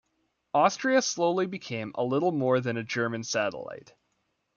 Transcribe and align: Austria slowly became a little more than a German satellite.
Austria 0.55 0.99
slowly 1.03 1.45
became 1.45 1.91
a 1.93 2.03
little 2.03 2.31
more 2.31 2.59
than 2.59 2.75
a 2.75 2.81
German 2.83 3.23
satellite. 3.23 3.93